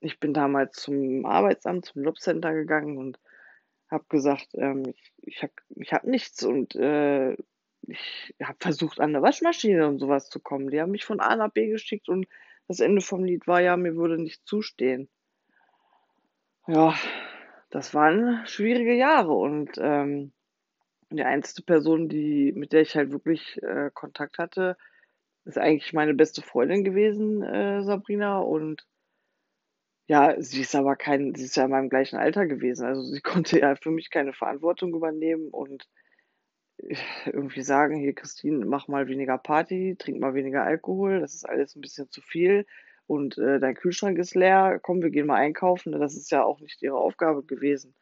ich 0.00 0.18
bin 0.18 0.34
damals 0.34 0.76
zum 0.76 1.24
Arbeitsamt, 1.26 1.84
zum 1.86 2.02
Jobcenter 2.02 2.52
gegangen 2.54 2.98
und 2.98 3.20
habe 3.88 4.04
gesagt, 4.08 4.48
ähm, 4.54 4.84
ich, 4.86 5.12
ich 5.18 5.42
habe 5.42 5.52
ich 5.76 5.92
hab 5.92 6.04
nichts 6.04 6.42
und 6.42 6.74
äh, 6.74 7.36
ich 7.88 8.34
habe 8.42 8.56
versucht, 8.60 9.00
an 9.00 9.10
eine 9.10 9.22
Waschmaschine 9.22 9.88
und 9.88 9.98
sowas 9.98 10.28
zu 10.30 10.40
kommen. 10.40 10.70
Die 10.70 10.80
haben 10.80 10.92
mich 10.92 11.04
von 11.04 11.20
A 11.20 11.36
nach 11.36 11.52
B 11.52 11.68
geschickt 11.68 12.08
und 12.08 12.26
das 12.68 12.80
Ende 12.80 13.00
vom 13.00 13.24
Lied 13.24 13.46
war 13.46 13.60
ja, 13.60 13.76
mir 13.76 13.96
würde 13.96 14.20
nicht 14.20 14.46
zustehen. 14.46 15.08
Ja, 16.66 16.94
das 17.70 17.92
waren 17.94 18.46
schwierige 18.46 18.94
Jahre 18.94 19.32
und 19.32 19.72
ähm, 19.78 20.32
die 21.10 21.24
einzige 21.24 21.62
Person, 21.62 22.08
die, 22.08 22.52
mit 22.52 22.72
der 22.72 22.82
ich 22.82 22.96
halt 22.96 23.10
wirklich 23.10 23.62
äh, 23.62 23.90
Kontakt 23.92 24.38
hatte, 24.38 24.76
ist 25.44 25.58
eigentlich 25.58 25.92
meine 25.92 26.14
beste 26.14 26.42
Freundin 26.42 26.84
gewesen, 26.84 27.42
äh, 27.42 27.82
Sabrina. 27.82 28.38
Und 28.38 28.86
ja, 30.06 30.40
sie 30.40 30.62
ist 30.62 30.74
aber 30.74 30.96
kein, 30.96 31.34
sie 31.34 31.44
ist 31.44 31.56
ja 31.56 31.64
in 31.64 31.70
meinem 31.70 31.88
gleichen 31.88 32.16
Alter 32.16 32.46
gewesen. 32.46 32.86
Also 32.86 33.02
sie 33.02 33.20
konnte 33.22 33.58
ja 33.58 33.74
für 33.76 33.90
mich 33.90 34.10
keine 34.10 34.32
Verantwortung 34.32 34.94
übernehmen 34.94 35.48
und 35.50 35.88
irgendwie 37.26 37.62
sagen, 37.62 37.96
hier 37.96 38.14
Christine, 38.14 38.64
mach 38.64 38.88
mal 38.88 39.08
weniger 39.08 39.38
Party, 39.38 39.96
trink 39.98 40.20
mal 40.20 40.34
weniger 40.34 40.64
Alkohol, 40.64 41.20
das 41.20 41.34
ist 41.34 41.48
alles 41.48 41.76
ein 41.76 41.80
bisschen 41.80 42.10
zu 42.10 42.20
viel 42.20 42.66
und 43.06 43.36
äh, 43.38 43.58
dein 43.58 43.74
Kühlschrank 43.74 44.18
ist 44.18 44.34
leer, 44.34 44.78
komm, 44.80 45.02
wir 45.02 45.10
gehen 45.10 45.26
mal 45.26 45.36
einkaufen. 45.36 45.92
Das 45.92 46.16
ist 46.16 46.30
ja 46.30 46.44
auch 46.44 46.60
nicht 46.60 46.82
ihre 46.82 46.96
Aufgabe 46.96 47.42
gewesen. 47.42 47.94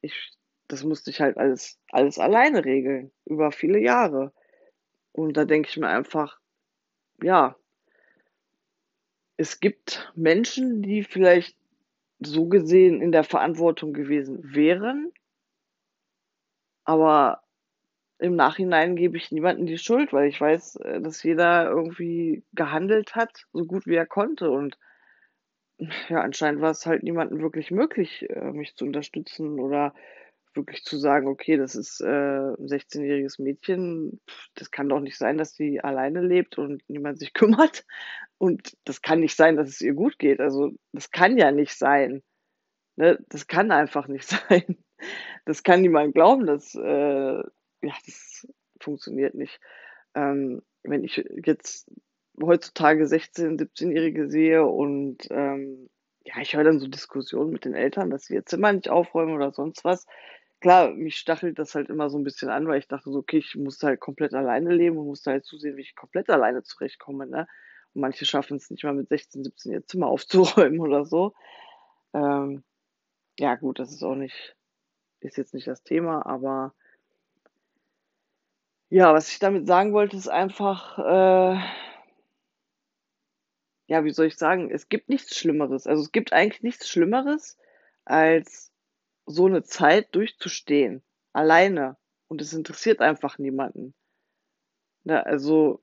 Ich, 0.00 0.36
das 0.66 0.84
musste 0.84 1.10
ich 1.10 1.20
halt 1.20 1.36
alles, 1.36 1.78
alles 1.90 2.18
alleine 2.18 2.64
regeln, 2.64 3.10
über 3.24 3.52
viele 3.52 3.78
Jahre. 3.78 4.32
Und 5.12 5.36
da 5.36 5.44
denke 5.44 5.68
ich 5.70 5.76
mir 5.76 5.88
einfach, 5.88 6.38
ja, 7.22 7.56
es 9.36 9.60
gibt 9.60 10.12
Menschen, 10.16 10.82
die 10.82 11.02
vielleicht 11.04 11.56
so 12.18 12.46
gesehen 12.46 13.00
in 13.00 13.12
der 13.12 13.24
Verantwortung 13.24 13.92
gewesen 13.92 14.54
wären, 14.54 15.12
aber 16.84 17.42
im 18.18 18.36
Nachhinein 18.36 18.96
gebe 18.96 19.16
ich 19.16 19.30
niemandem 19.30 19.66
die 19.66 19.78
Schuld, 19.78 20.12
weil 20.12 20.28
ich 20.28 20.40
weiß, 20.40 20.76
äh, 20.76 21.00
dass 21.00 21.22
jeder 21.22 21.70
irgendwie 21.70 22.44
gehandelt 22.52 23.14
hat, 23.14 23.46
so 23.52 23.64
gut 23.64 23.86
wie 23.86 23.94
er 23.94 24.06
konnte. 24.06 24.50
Und 24.50 24.78
ja, 25.78 26.20
anscheinend 26.20 26.60
war 26.60 26.70
es 26.70 26.86
halt 26.86 27.02
niemandem 27.02 27.40
wirklich 27.40 27.70
möglich, 27.70 28.28
äh, 28.28 28.50
mich 28.52 28.74
zu 28.74 28.84
unterstützen 28.84 29.60
oder 29.60 29.94
wirklich 30.54 30.82
zu 30.82 30.96
sagen, 30.96 31.28
okay, 31.28 31.56
das 31.56 31.76
ist 31.76 32.00
äh, 32.00 32.06
ein 32.06 32.66
16-jähriges 32.66 33.40
Mädchen, 33.40 34.20
das 34.54 34.70
kann 34.70 34.88
doch 34.88 35.00
nicht 35.00 35.16
sein, 35.16 35.38
dass 35.38 35.54
sie 35.54 35.80
alleine 35.80 36.20
lebt 36.20 36.58
und 36.58 36.82
niemand 36.88 37.18
sich 37.18 37.32
kümmert. 37.34 37.84
Und 38.38 38.76
das 38.84 39.02
kann 39.02 39.20
nicht 39.20 39.36
sein, 39.36 39.56
dass 39.56 39.68
es 39.68 39.80
ihr 39.80 39.94
gut 39.94 40.18
geht. 40.18 40.40
Also 40.40 40.72
das 40.92 41.10
kann 41.10 41.38
ja 41.38 41.52
nicht 41.52 41.74
sein. 41.74 42.22
Ne? 42.96 43.18
Das 43.28 43.46
kann 43.46 43.70
einfach 43.70 44.08
nicht 44.08 44.28
sein. 44.48 44.78
Das 45.44 45.62
kann 45.62 45.80
niemand 45.80 46.14
glauben, 46.14 46.46
dass, 46.46 46.74
äh, 46.74 47.42
ja, 47.82 47.94
das 48.06 48.46
funktioniert 48.80 49.34
nicht. 49.34 49.60
Ähm, 50.14 50.62
wenn 50.82 51.04
ich 51.04 51.16
jetzt 51.44 51.90
heutzutage 52.40 53.04
16-, 53.04 53.58
17-Jährige 53.58 54.28
sehe 54.28 54.64
und 54.64 55.26
ähm, 55.30 55.88
ja, 56.24 56.40
ich 56.40 56.54
höre 56.54 56.64
dann 56.64 56.78
so 56.78 56.88
Diskussionen 56.88 57.50
mit 57.50 57.64
den 57.64 57.74
Eltern, 57.74 58.10
dass 58.10 58.24
sie 58.24 58.34
ihr 58.34 58.44
Zimmer 58.44 58.72
nicht 58.72 58.90
aufräumen 58.90 59.34
oder 59.34 59.52
sonst 59.52 59.84
was. 59.84 60.06
Klar, 60.60 60.92
mich 60.92 61.16
stachelt 61.16 61.58
das 61.58 61.74
halt 61.74 61.88
immer 61.88 62.10
so 62.10 62.18
ein 62.18 62.24
bisschen 62.24 62.50
an, 62.50 62.66
weil 62.66 62.80
ich 62.80 62.88
dachte 62.88 63.10
so, 63.10 63.20
okay, 63.20 63.38
ich 63.38 63.54
muss 63.54 63.82
halt 63.82 64.00
komplett 64.00 64.34
alleine 64.34 64.74
leben 64.74 64.98
und 64.98 65.06
muss 65.06 65.24
halt 65.24 65.44
zusehen, 65.44 65.76
wie 65.76 65.82
ich 65.82 65.94
komplett 65.94 66.28
alleine 66.30 66.62
zurechtkomme, 66.62 67.26
ne? 67.26 67.46
Und 67.94 68.02
manche 68.02 68.26
schaffen 68.26 68.56
es 68.56 68.68
nicht 68.70 68.84
mal 68.84 68.94
mit 68.94 69.08
16, 69.08 69.44
17 69.44 69.72
ihr 69.72 69.86
Zimmer 69.86 70.06
aufzuräumen 70.08 70.80
oder 70.80 71.04
so. 71.04 71.32
Ähm, 72.12 72.64
ja, 73.38 73.54
gut, 73.54 73.78
das 73.78 73.92
ist 73.92 74.02
auch 74.02 74.16
nicht, 74.16 74.56
ist 75.20 75.36
jetzt 75.38 75.54
nicht 75.54 75.68
das 75.68 75.84
Thema, 75.84 76.26
aber 76.26 76.74
ja, 78.90 79.12
was 79.12 79.30
ich 79.30 79.38
damit 79.38 79.66
sagen 79.66 79.92
wollte, 79.92 80.16
ist 80.16 80.28
einfach, 80.28 80.98
äh, 80.98 81.60
ja, 83.86 84.04
wie 84.04 84.10
soll 84.10 84.26
ich 84.26 84.36
sagen, 84.36 84.70
es 84.70 84.88
gibt 84.88 85.08
nichts 85.08 85.36
Schlimmeres. 85.36 85.86
Also 85.86 86.02
es 86.02 86.12
gibt 86.12 86.32
eigentlich 86.32 86.62
nichts 86.62 86.88
Schlimmeres, 86.88 87.58
als 88.04 88.72
so 89.26 89.46
eine 89.46 89.62
Zeit 89.62 90.14
durchzustehen, 90.14 91.02
alleine. 91.32 91.96
Und 92.28 92.42
es 92.42 92.52
interessiert 92.52 93.00
einfach 93.00 93.38
niemanden. 93.38 93.94
Ne, 95.04 95.24
also 95.24 95.82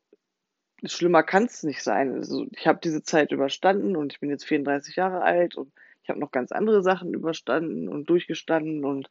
schlimmer 0.83 1.23
kann 1.23 1.45
es 1.45 1.63
nicht 1.63 1.83
sein. 1.83 2.13
Also 2.13 2.47
ich 2.51 2.67
habe 2.67 2.79
diese 2.83 3.03
Zeit 3.03 3.31
überstanden 3.31 3.95
und 3.95 4.13
ich 4.13 4.19
bin 4.19 4.29
jetzt 4.29 4.45
34 4.45 4.95
Jahre 4.95 5.21
alt 5.21 5.55
und 5.55 5.71
ich 6.03 6.09
habe 6.09 6.19
noch 6.19 6.31
ganz 6.31 6.51
andere 6.51 6.83
Sachen 6.83 7.13
überstanden 7.13 7.87
und 7.89 8.09
durchgestanden 8.09 8.85
und 8.85 9.09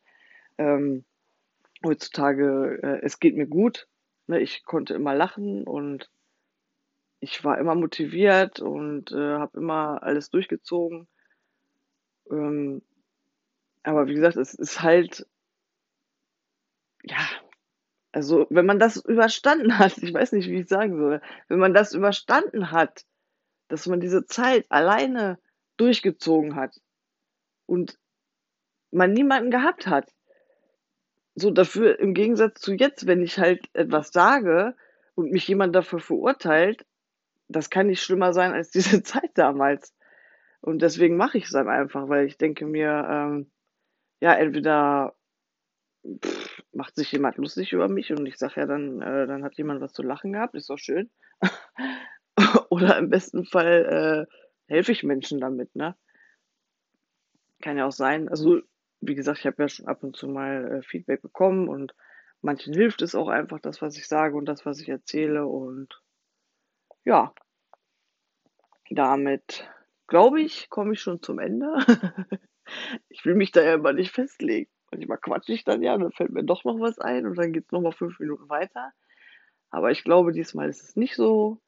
ähm, 0.58 1.04
heutzutage, 1.84 2.80
äh, 2.82 3.00
es 3.02 3.20
geht 3.20 3.36
mir 3.36 3.46
gut. 3.46 3.86
Ne? 4.26 4.40
Ich 4.40 4.64
konnte 4.64 4.94
immer 4.94 5.14
lachen 5.14 5.64
und 5.64 6.10
ich 7.20 7.44
war 7.44 7.58
immer 7.58 7.74
motiviert 7.74 8.60
und 8.60 9.12
äh, 9.12 9.38
habe 9.38 9.58
immer 9.58 10.02
alles 10.02 10.30
durchgezogen. 10.30 11.06
Ähm, 12.30 12.82
aber 13.82 14.06
wie 14.06 14.14
gesagt, 14.14 14.36
es 14.36 14.54
ist 14.54 14.82
halt, 14.82 15.26
ja, 17.02 17.18
also 18.12 18.46
wenn 18.50 18.66
man 18.66 18.78
das 18.78 18.96
überstanden 18.96 19.78
hat, 19.78 19.98
ich 19.98 20.12
weiß 20.12 20.32
nicht, 20.32 20.48
wie 20.48 20.60
ich 20.60 20.68
sagen 20.68 20.96
soll, 20.98 21.20
wenn 21.48 21.58
man 21.58 21.74
das 21.74 21.94
überstanden 21.94 22.70
hat, 22.70 23.04
dass 23.68 23.86
man 23.86 24.00
diese 24.00 24.26
Zeit 24.26 24.66
alleine 24.70 25.38
durchgezogen 25.76 26.54
hat 26.56 26.80
und 27.66 27.98
man 28.90 29.12
niemanden 29.12 29.50
gehabt 29.50 29.86
hat, 29.86 30.12
so 31.34 31.50
dafür 31.50 31.98
im 31.98 32.14
Gegensatz 32.14 32.60
zu 32.60 32.74
jetzt, 32.74 33.06
wenn 33.06 33.22
ich 33.22 33.38
halt 33.38 33.68
etwas 33.72 34.10
sage 34.12 34.76
und 35.14 35.30
mich 35.30 35.46
jemand 35.48 35.74
dafür 35.74 35.98
verurteilt, 36.00 36.86
das 37.48 37.70
kann 37.70 37.88
nicht 37.88 38.02
schlimmer 38.02 38.32
sein 38.32 38.52
als 38.52 38.70
diese 38.72 39.02
Zeit 39.02 39.30
damals. 39.34 39.94
Und 40.60 40.80
deswegen 40.80 41.16
mache 41.16 41.38
ich 41.38 41.44
es 41.44 41.50
dann 41.50 41.68
einfach, 41.68 42.08
weil 42.08 42.26
ich 42.26 42.38
denke 42.38 42.66
mir, 42.66 43.06
ähm, 43.10 43.50
ja, 44.20 44.32
entweder 44.34 45.14
pff, 46.22 46.62
macht 46.72 46.96
sich 46.96 47.12
jemand 47.12 47.36
lustig 47.36 47.72
über 47.72 47.88
mich 47.88 48.12
und 48.12 48.26
ich 48.26 48.38
sage 48.38 48.60
ja 48.60 48.66
dann, 48.66 49.00
äh, 49.02 49.26
dann 49.26 49.44
hat 49.44 49.54
jemand 49.56 49.80
was 49.80 49.92
zu 49.92 50.02
lachen 50.02 50.32
gehabt, 50.32 50.54
ist 50.54 50.70
doch 50.70 50.78
schön. 50.78 51.10
Oder 52.70 52.98
im 52.98 53.10
besten 53.10 53.44
Fall 53.44 54.26
äh, 54.28 54.72
helfe 54.72 54.92
ich 54.92 55.02
Menschen 55.02 55.40
damit, 55.40 55.74
ne? 55.76 55.96
Kann 57.62 57.78
ja 57.78 57.86
auch 57.86 57.92
sein. 57.92 58.28
Also, 58.28 58.60
wie 59.06 59.14
gesagt, 59.14 59.40
ich 59.40 59.46
habe 59.46 59.62
ja 59.62 59.68
schon 59.68 59.86
ab 59.86 60.02
und 60.02 60.16
zu 60.16 60.28
mal 60.28 60.78
äh, 60.78 60.82
Feedback 60.82 61.22
bekommen 61.22 61.68
und 61.68 61.94
manchen 62.40 62.74
hilft 62.74 63.02
es 63.02 63.14
auch 63.14 63.28
einfach, 63.28 63.60
das, 63.60 63.82
was 63.82 63.96
ich 63.96 64.06
sage 64.06 64.36
und 64.36 64.46
das, 64.46 64.66
was 64.66 64.80
ich 64.80 64.88
erzähle. 64.88 65.46
Und 65.46 66.00
ja, 67.04 67.32
damit 68.90 69.68
glaube 70.06 70.40
ich, 70.40 70.68
komme 70.70 70.92
ich 70.92 71.00
schon 71.00 71.22
zum 71.22 71.38
Ende. 71.38 71.74
ich 73.08 73.24
will 73.24 73.34
mich 73.34 73.52
da 73.52 73.62
ja 73.62 73.74
immer 73.74 73.92
nicht 73.92 74.12
festlegen. 74.12 74.70
Manchmal 74.90 75.18
quatsche 75.18 75.52
ich 75.52 75.64
dann 75.64 75.82
ja, 75.82 75.96
dann 75.96 76.12
fällt 76.12 76.30
mir 76.30 76.44
doch 76.44 76.64
noch 76.64 76.78
was 76.78 76.98
ein 76.98 77.26
und 77.26 77.36
dann 77.36 77.52
geht 77.52 77.64
es 77.64 77.72
nochmal 77.72 77.92
fünf 77.92 78.18
Minuten 78.20 78.48
weiter. 78.48 78.92
Aber 79.70 79.90
ich 79.90 80.04
glaube, 80.04 80.32
diesmal 80.32 80.68
ist 80.68 80.82
es 80.82 80.96
nicht 80.96 81.16
so. 81.16 81.60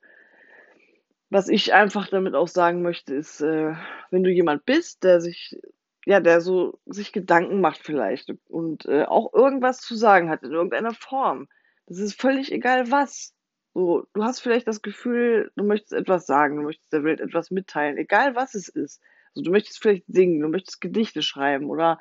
Was 1.28 1.48
ich 1.48 1.74
einfach 1.74 2.06
damit 2.08 2.36
auch 2.36 2.46
sagen 2.46 2.82
möchte, 2.82 3.14
ist, 3.14 3.40
äh, 3.40 3.74
wenn 4.10 4.22
du 4.22 4.30
jemand 4.30 4.64
bist, 4.64 5.02
der 5.02 5.20
sich, 5.20 5.58
ja, 6.06 6.20
der 6.20 6.40
so 6.40 6.78
sich 6.86 7.12
Gedanken 7.12 7.60
macht 7.60 7.80
vielleicht 7.82 8.32
und 8.48 8.86
äh, 8.86 9.04
auch 9.04 9.34
irgendwas 9.34 9.80
zu 9.80 9.96
sagen 9.96 10.30
hat 10.30 10.44
in 10.44 10.52
irgendeiner 10.52 10.94
Form. 10.94 11.48
Das 11.86 11.98
ist 11.98 12.18
völlig 12.18 12.52
egal 12.52 12.90
was. 12.92 13.34
So, 13.74 14.06
du 14.14 14.22
hast 14.22 14.40
vielleicht 14.40 14.68
das 14.68 14.82
Gefühl, 14.82 15.50
du 15.56 15.64
möchtest 15.64 15.92
etwas 15.92 16.24
sagen, 16.24 16.56
du 16.56 16.62
möchtest 16.62 16.92
der 16.92 17.02
Welt 17.02 17.20
etwas 17.20 17.50
mitteilen, 17.50 17.98
egal 17.98 18.36
was 18.36 18.54
es 18.54 18.68
ist. 18.68 19.02
Also 19.34 19.42
du 19.44 19.50
möchtest 19.50 19.82
vielleicht 19.82 20.04
singen, 20.06 20.40
du 20.40 20.48
möchtest 20.48 20.80
Gedichte 20.80 21.22
schreiben 21.22 21.68
oder, 21.68 21.98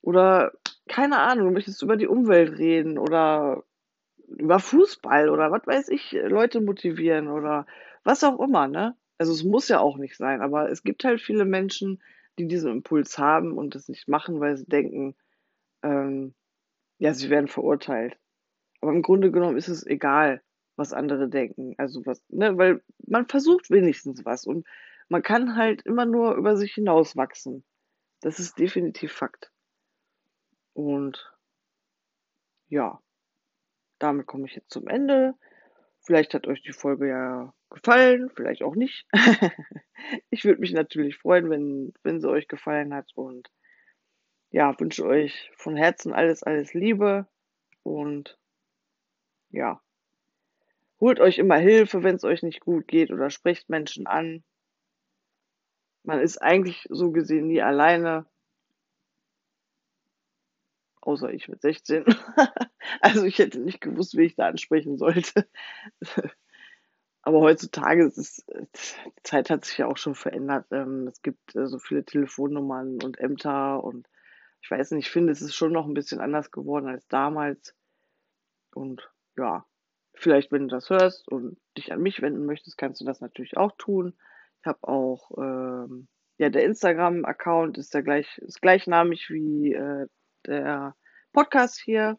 oder 0.00 0.52
keine 0.88 1.18
Ahnung, 1.18 1.48
du 1.48 1.52
möchtest 1.52 1.82
über 1.82 1.96
die 1.96 2.06
Umwelt 2.06 2.56
reden 2.56 2.98
oder 2.98 3.64
über 4.28 4.60
Fußball 4.60 5.28
oder 5.28 5.50
was 5.50 5.66
weiß 5.66 5.88
ich, 5.88 6.12
Leute 6.12 6.60
motivieren 6.60 7.28
oder 7.28 7.66
was 8.04 8.22
auch 8.22 8.38
immer, 8.38 8.68
ne? 8.68 8.96
Also 9.18 9.32
es 9.32 9.42
muss 9.42 9.68
ja 9.68 9.80
auch 9.80 9.96
nicht 9.96 10.16
sein, 10.16 10.40
aber 10.40 10.70
es 10.70 10.84
gibt 10.84 11.04
halt 11.04 11.20
viele 11.20 11.44
Menschen, 11.44 12.00
die 12.38 12.46
diesen 12.46 12.70
Impuls 12.70 13.18
haben 13.18 13.56
und 13.56 13.74
das 13.74 13.88
nicht 13.88 14.08
machen, 14.08 14.40
weil 14.40 14.56
sie 14.56 14.66
denken, 14.66 15.14
ähm, 15.82 16.34
ja, 16.98 17.14
sie 17.14 17.30
werden 17.30 17.48
verurteilt. 17.48 18.18
Aber 18.80 18.92
im 18.92 19.02
Grunde 19.02 19.30
genommen 19.30 19.56
ist 19.56 19.68
es 19.68 19.86
egal, 19.86 20.42
was 20.76 20.92
andere 20.92 21.28
denken. 21.28 21.74
Also 21.78 22.04
was, 22.06 22.22
ne, 22.28 22.56
weil 22.58 22.82
man 23.06 23.26
versucht 23.26 23.70
wenigstens 23.70 24.24
was 24.24 24.46
und 24.46 24.66
man 25.08 25.22
kann 25.22 25.56
halt 25.56 25.82
immer 25.82 26.06
nur 26.06 26.34
über 26.34 26.56
sich 26.56 26.74
hinauswachsen. 26.74 27.64
Das 28.20 28.38
ist 28.40 28.58
definitiv 28.58 29.12
Fakt. 29.12 29.52
Und 30.72 31.32
ja, 32.68 33.00
damit 33.98 34.26
komme 34.26 34.46
ich 34.46 34.54
jetzt 34.54 34.70
zum 34.70 34.88
Ende. 34.88 35.34
Vielleicht 36.00 36.34
hat 36.34 36.46
euch 36.46 36.62
die 36.62 36.72
Folge 36.72 37.08
ja 37.08 37.54
gefallen, 37.74 38.30
vielleicht 38.34 38.62
auch 38.62 38.74
nicht. 38.74 39.06
ich 40.30 40.44
würde 40.44 40.60
mich 40.60 40.72
natürlich 40.72 41.16
freuen, 41.16 41.50
wenn, 41.50 41.92
wenn 42.02 42.20
sie 42.20 42.28
euch 42.28 42.48
gefallen 42.48 42.94
hat 42.94 43.10
und 43.14 43.50
ja, 44.50 44.78
wünsche 44.78 45.04
euch 45.04 45.50
von 45.56 45.76
Herzen 45.76 46.12
alles, 46.12 46.42
alles 46.42 46.74
Liebe 46.74 47.26
und 47.82 48.38
ja, 49.50 49.80
holt 51.00 51.20
euch 51.20 51.38
immer 51.38 51.58
Hilfe, 51.58 52.02
wenn 52.02 52.16
es 52.16 52.24
euch 52.24 52.42
nicht 52.42 52.60
gut 52.60 52.88
geht 52.88 53.10
oder 53.10 53.30
sprecht 53.30 53.68
Menschen 53.68 54.06
an. 54.06 54.44
Man 56.02 56.20
ist 56.20 56.38
eigentlich 56.38 56.86
so 56.90 57.10
gesehen 57.10 57.48
nie 57.48 57.62
alleine 57.62 58.26
außer 61.06 61.32
ich 61.32 61.48
mit 61.48 61.60
16. 61.60 62.04
also 63.00 63.24
ich 63.24 63.38
hätte 63.38 63.60
nicht 63.60 63.80
gewusst, 63.80 64.16
wie 64.16 64.24
ich 64.24 64.36
da 64.36 64.46
ansprechen 64.46 64.98
sollte. 64.98 65.48
Aber 67.26 67.40
heutzutage 67.40 68.04
ist 68.04 68.18
es, 68.18 68.44
die 68.46 69.22
Zeit 69.22 69.48
hat 69.48 69.64
sich 69.64 69.78
ja 69.78 69.86
auch 69.86 69.96
schon 69.96 70.14
verändert. 70.14 70.66
Ähm, 70.70 71.06
es 71.06 71.22
gibt 71.22 71.56
äh, 71.56 71.66
so 71.66 71.78
viele 71.78 72.04
Telefonnummern 72.04 73.02
und 73.02 73.18
Ämter 73.18 73.82
und 73.82 74.06
ich 74.60 74.70
weiß 74.70 74.90
nicht, 74.90 75.06
ich 75.06 75.12
finde, 75.12 75.32
es 75.32 75.40
ist 75.40 75.54
schon 75.54 75.72
noch 75.72 75.86
ein 75.86 75.94
bisschen 75.94 76.20
anders 76.20 76.50
geworden 76.50 76.86
als 76.86 77.08
damals. 77.08 77.74
Und 78.74 79.10
ja, 79.38 79.64
vielleicht, 80.12 80.52
wenn 80.52 80.68
du 80.68 80.74
das 80.74 80.90
hörst 80.90 81.26
und 81.28 81.58
dich 81.78 81.92
an 81.92 82.02
mich 82.02 82.20
wenden 82.20 82.44
möchtest, 82.44 82.76
kannst 82.76 83.00
du 83.00 83.06
das 83.06 83.22
natürlich 83.22 83.56
auch 83.56 83.72
tun. 83.78 84.14
Ich 84.60 84.66
habe 84.66 84.86
auch, 84.86 85.30
ähm, 85.38 86.08
ja, 86.36 86.50
der 86.50 86.64
Instagram-Account 86.64 87.78
ist 87.78 87.94
der 87.94 88.02
gleich, 88.02 88.36
ist 88.38 88.60
gleichnamig 88.60 89.30
wie 89.30 89.72
äh, 89.72 90.08
der 90.46 90.94
Podcast 91.32 91.80
hier. 91.80 92.18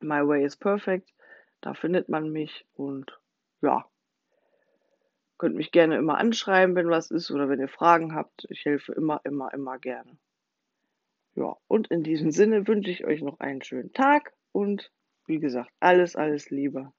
My 0.00 0.26
Way 0.26 0.44
is 0.44 0.56
Perfect. 0.56 1.08
Da 1.60 1.74
findet 1.74 2.08
man 2.08 2.30
mich 2.30 2.66
und 2.74 3.16
ja, 3.62 3.84
könnt 5.38 5.56
mich 5.56 5.70
gerne 5.72 5.96
immer 5.96 6.18
anschreiben, 6.18 6.74
wenn 6.74 6.90
was 6.90 7.10
ist 7.10 7.30
oder 7.30 7.48
wenn 7.48 7.60
ihr 7.60 7.68
Fragen 7.68 8.14
habt. 8.14 8.46
Ich 8.50 8.64
helfe 8.64 8.92
immer, 8.92 9.20
immer, 9.24 9.52
immer 9.54 9.78
gerne. 9.78 10.18
Ja, 11.34 11.56
und 11.68 11.88
in 11.88 12.02
diesem 12.02 12.32
Sinne 12.32 12.66
wünsche 12.66 12.90
ich 12.90 13.04
euch 13.04 13.22
noch 13.22 13.38
einen 13.40 13.62
schönen 13.62 13.92
Tag 13.92 14.34
und 14.52 14.92
wie 15.26 15.38
gesagt, 15.38 15.70
alles, 15.78 16.16
alles 16.16 16.50
Liebe. 16.50 16.92